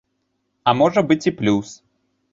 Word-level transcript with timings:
А 0.71 0.73
можа 0.79 1.05
быць 1.11 1.21
і 1.33 1.37
плюс. 1.43 1.67